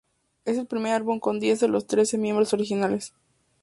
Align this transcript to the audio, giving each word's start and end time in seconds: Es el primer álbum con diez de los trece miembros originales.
Es 0.45 0.57
el 0.57 0.65
primer 0.65 0.93
álbum 0.93 1.19
con 1.19 1.39
diez 1.39 1.59
de 1.59 1.67
los 1.67 1.85
trece 1.85 2.17
miembros 2.17 2.53
originales. 2.53 3.13